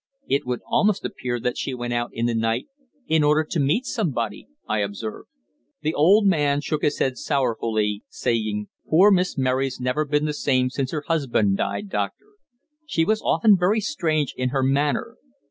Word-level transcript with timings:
"It 0.27 0.47
would 0.47 0.61
almost 0.65 1.05
appear 1.05 1.39
that 1.39 1.59
she 1.59 1.75
went 1.75 1.93
out 1.93 2.09
in 2.11 2.25
the 2.25 2.33
night 2.33 2.65
in 3.05 3.23
order 3.23 3.43
to 3.43 3.59
meet 3.59 3.85
somebody," 3.85 4.47
I 4.67 4.79
observed. 4.79 5.29
The 5.83 5.93
old 5.93 6.25
man 6.25 6.59
shook 6.59 6.81
his 6.81 6.97
head 6.97 7.17
sorrowfully, 7.19 8.01
saying: 8.09 8.69
"Poor 8.89 9.11
Miss 9.11 9.37
Mary's 9.37 9.79
never 9.79 10.03
been 10.03 10.25
the 10.25 10.33
same 10.33 10.71
since 10.71 10.89
her 10.89 11.03
husband 11.05 11.57
died, 11.57 11.89
Doctor. 11.89 12.25
She 12.87 13.05
was 13.05 13.21
often 13.21 13.55
very 13.55 13.79
strange 13.79 14.33
in 14.35 14.49
her 14.49 14.63
manner. 14.63 15.17